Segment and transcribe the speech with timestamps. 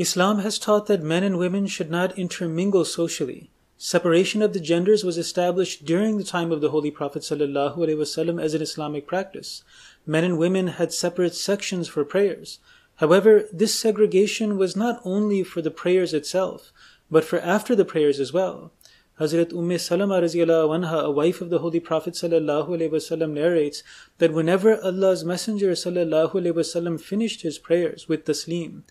[0.00, 3.50] Islam has taught that men and women should not intermingle socially.
[3.76, 8.54] Separation of the genders was established during the time of the Holy Prophet ﷺ as
[8.54, 9.62] an Islamic practice.
[10.06, 12.60] Men and women had separate sections for prayers.
[12.96, 16.72] However, this segregation was not only for the prayers itself,
[17.10, 18.72] but for after the prayers as well.
[19.18, 23.82] Hazrat Umm Salama anha, a wife of the Holy Prophet ﷺ, narrates
[24.16, 28.82] that whenever Allah's Messenger ﷺ finished his prayers with taslim,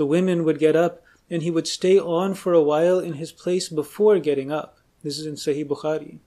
[0.00, 3.32] the women would get up and he would stay on for a while in his
[3.32, 4.78] place before getting up.
[5.02, 6.20] This is in Sahih Bukhari.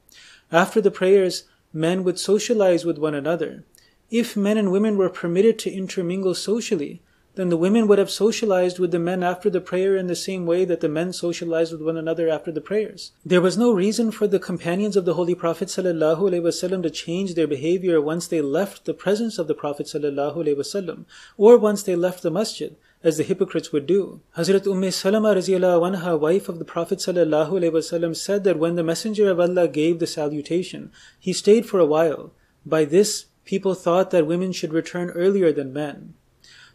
[0.52, 3.64] After the prayers, men would socialize with one another.
[4.12, 7.02] If men and women were permitted to intermingle socially,
[7.34, 10.46] then the women would have socialized with the men after the prayer in the same
[10.46, 13.12] way that the men socialized with one another after the prayers.
[13.26, 17.48] There was no reason for the companions of the Holy Prophet ﷺ to change their
[17.48, 22.30] behavior once they left the presence of the Prophet ﷺ, or once they left the
[22.30, 24.22] masjid as the hypocrites would do.
[24.38, 29.40] Hazrat Umm Salama anha, wife of the Prophet ﷺ, said that when the Messenger of
[29.40, 32.32] Allah gave the salutation, he stayed for a while.
[32.66, 36.14] By this, people thought that women should return earlier than men.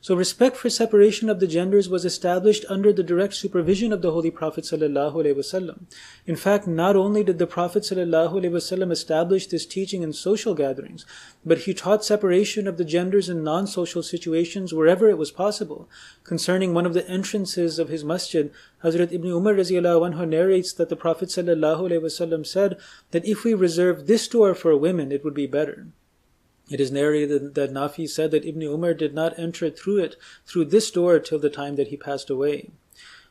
[0.03, 4.11] So respect for separation of the genders was established under the direct supervision of the
[4.11, 5.85] Holy Prophet ﷺ.
[6.27, 11.05] In fact, not only did the Prophet ﷺ establish this teaching in social gatherings,
[11.45, 15.89] but he taught separation of the genders in non-social situations wherever it was possible.
[16.25, 18.51] Concerning one of the entrances of his masjid,
[18.83, 22.77] Hazrat Ibn Umar anhu narrates that the Prophet ﷺ said
[23.11, 25.87] that if we reserve this door for women, it would be better.
[26.70, 30.16] It is narrated that Nafi said that Ibn Umar did not enter through it,
[30.46, 32.70] through this door, till the time that he passed away.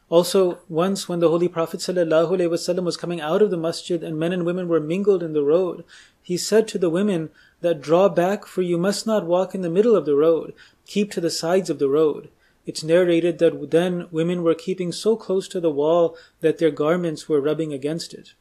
[0.10, 4.32] Also, once when the Holy Prophet ﷺ was coming out of the masjid and men
[4.32, 5.84] and women were mingled in the road,
[6.22, 7.30] he said to the women
[7.62, 10.54] that draw back, for you must not walk in the middle of the road,
[10.86, 12.30] keep to the sides of the road.
[12.66, 17.30] It's narrated that then women were keeping so close to the wall that their garments
[17.30, 18.34] were rubbing against it.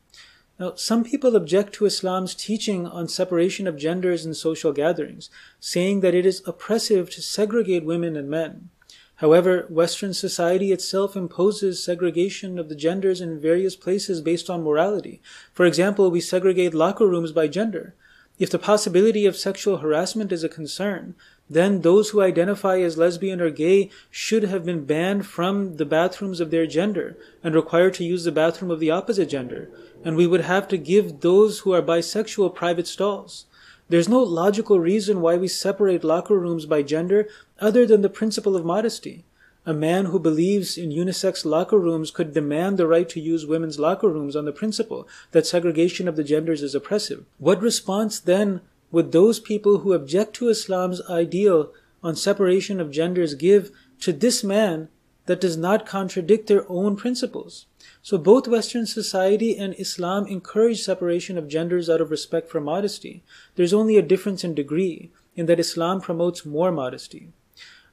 [0.59, 5.29] Now, some people object to Islam's teaching on separation of genders in social gatherings,
[5.61, 8.71] saying that it is oppressive to segregate women and men.
[9.17, 15.21] However, Western society itself imposes segregation of the genders in various places based on morality.
[15.53, 17.95] For example, we segregate locker rooms by gender.
[18.39, 21.15] If the possibility of sexual harassment is a concern,
[21.49, 26.41] then those who identify as lesbian or gay should have been banned from the bathrooms
[26.41, 29.71] of their gender and required to use the bathroom of the opposite gender.
[30.07, 33.47] And we would have to give those who are bisexual private stalls.
[33.89, 37.29] There's no logical reason why we separate locker rooms by gender
[37.59, 39.25] other than the principle of modesty.
[39.65, 43.81] A man who believes in unisex locker rooms could demand the right to use women's
[43.81, 47.25] locker rooms on the principle that segregation of the genders is oppressive.
[47.39, 48.61] What response then
[48.93, 54.45] would those people who object to Islam's ideal on separation of genders give to this
[54.45, 54.89] man
[55.27, 57.67] that does not contradict their own principles?
[58.03, 63.23] So both Western society and Islam encourage separation of genders out of respect for modesty.
[63.57, 67.29] There's only a difference in degree in that Islam promotes more modesty.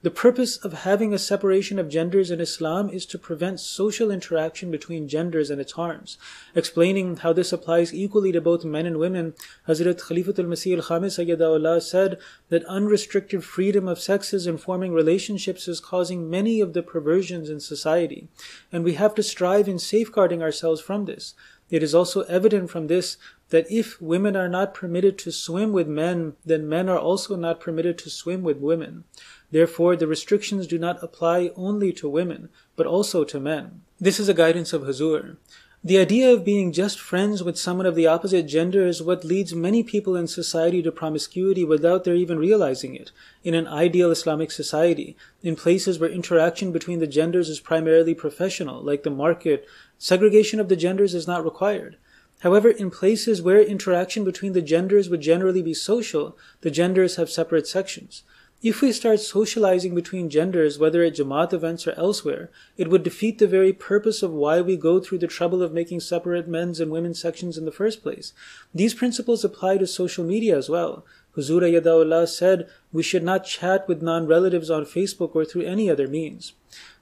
[0.03, 4.69] The purpose of having a separation of genders in Islam is to prevent social interaction
[4.69, 6.17] between genders and its harms.
[6.53, 9.33] Explaining how this applies equally to both men and women,
[9.65, 12.17] Hazrat Khalifatul Masih al-Khamis said
[12.49, 17.61] that unrestricted freedom of sexes in forming relationships is causing many of the perversions in
[17.61, 18.27] society,
[18.73, 21.33] and we have to strive in safeguarding ourselves from this.
[21.69, 23.15] It is also evident from this
[23.49, 27.59] that if women are not permitted to swim with men, then men are also not
[27.59, 29.05] permitted to swim with women.
[29.53, 33.81] Therefore, the restrictions do not apply only to women, but also to men.
[34.01, 35.37] This is a guidance of Huzur.
[35.83, 39.53] The idea of being just friends with someone of the opposite gender is what leads
[39.53, 43.11] many people in society to promiscuity without their even realizing it.
[43.43, 48.81] In an ideal Islamic society, in places where interaction between the genders is primarily professional,
[48.81, 49.67] like the market,
[49.99, 51.97] segregation of the genders is not required.
[52.39, 57.29] However, in places where interaction between the genders would generally be social, the genders have
[57.29, 58.23] separate sections.
[58.63, 63.38] If we start socializing between genders, whether at Jamaat events or elsewhere, it would defeat
[63.38, 66.89] the very purpose of why we go through the trouble of making separate men's and
[66.89, 68.31] women's sections in the first place.
[68.74, 71.06] These principles apply to social media as well.
[71.36, 76.07] Huzur Ayadullah said, we should not chat with non-relatives on Facebook or through any other
[76.07, 76.54] means.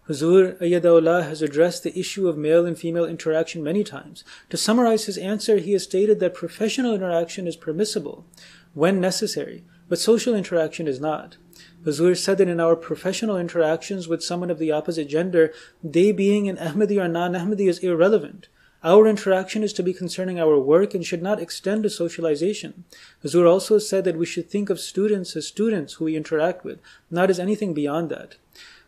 [0.09, 4.23] Huzur Ayadullah has addressed the issue of male and female interaction many times.
[4.49, 8.25] To summarize his answer, he has stated that professional interaction is permissible
[8.73, 11.37] when necessary, but social interaction is not.
[11.85, 15.53] Huzur said that in our professional interactions with someone of the opposite gender,
[15.83, 18.47] they being an Ahmadi or non-Ahmadi is irrelevant.
[18.83, 22.83] Our interaction is to be concerning our work and should not extend to socialization.
[23.23, 26.79] Huzur also said that we should think of students as students who we interact with,
[27.11, 28.37] not as anything beyond that.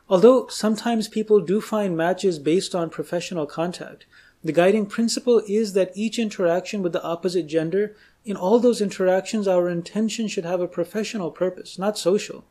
[0.10, 4.06] Although sometimes people do find matches based on professional contact,
[4.44, 7.96] the guiding principle is that each interaction with the opposite gender,
[8.26, 12.44] in all those interactions, our intention should have a professional purpose, not social.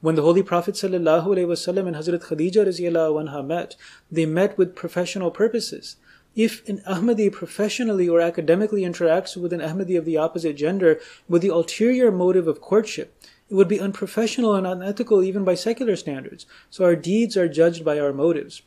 [0.00, 3.76] When the Holy Prophet ﷺ and Hazrat Khadija anha met,
[4.10, 5.96] they met with professional purposes.
[6.36, 11.42] If an Ahmadi professionally or academically interacts with an Ahmadi of the opposite gender with
[11.42, 13.14] the ulterior motive of courtship,
[13.50, 16.44] it would be unprofessional and unethical even by secular standards.
[16.68, 18.62] So our deeds are judged by our motives.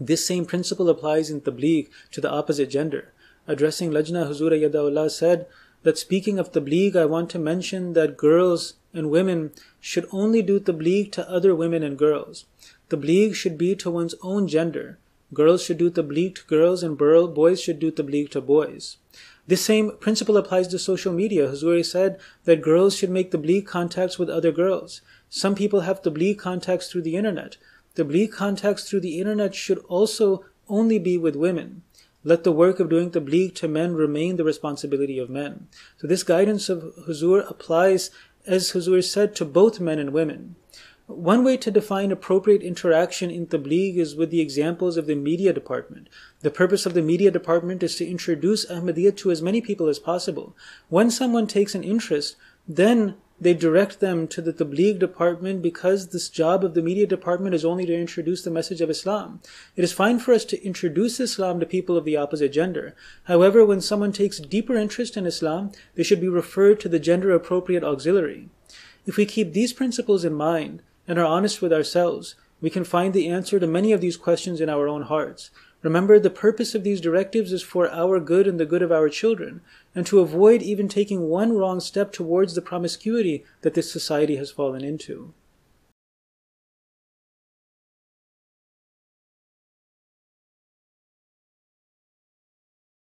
[0.00, 3.12] This same principle applies in tabligh to the opposite gender.
[3.46, 5.46] Addressing Lajna Huzur Yadaullah said
[5.82, 10.58] that speaking of tabligh, I want to mention that girls and women should only do
[10.58, 12.46] tabligh to other women and girls.
[12.88, 14.98] Tabligh should be to one's own gender.
[15.34, 18.96] Girls should do tabligh to girls and boys should do tabligh to boys.
[19.46, 21.48] This same principle applies to social media.
[21.48, 25.02] Huzuri said that girls should make tabligh contacts with other girls.
[25.28, 27.56] Some people have tabligh contacts through the internet.
[28.00, 31.82] Tabligh contacts through the internet should also only be with women.
[32.24, 35.68] Let the work of doing tabligh to men remain the responsibility of men.
[35.98, 38.10] So this guidance of Huzur applies,
[38.46, 40.56] as Huzur said, to both men and women.
[41.06, 45.52] One way to define appropriate interaction in Tabligh is with the examples of the media
[45.52, 46.08] department.
[46.40, 49.98] The purpose of the media department is to introduce Ahmadiyya to as many people as
[49.98, 50.56] possible.
[50.88, 52.36] When someone takes an interest,
[52.68, 57.54] then they direct them to the Tabligh department because this job of the media department
[57.54, 59.40] is only to introduce the message of Islam.
[59.76, 62.94] It is fine for us to introduce Islam to people of the opposite gender.
[63.24, 67.32] However, when someone takes deeper interest in Islam, they should be referred to the gender
[67.32, 68.48] appropriate auxiliary.
[69.06, 73.12] If we keep these principles in mind, and are honest with ourselves, we can find
[73.12, 75.50] the answer to many of these questions in our own hearts.
[75.82, 79.08] Remember, the purpose of these directives is for our good and the good of our
[79.08, 79.62] children,
[79.94, 84.50] and to avoid even taking one wrong step towards the promiscuity that this society has
[84.50, 85.32] fallen into.